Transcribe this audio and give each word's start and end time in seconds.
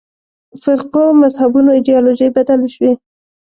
فرقو 0.61 1.03
مذهبونو 1.21 1.69
ایدیالوژۍ 1.77 2.27
بدلې 2.35 2.69
شوې. 2.75 2.91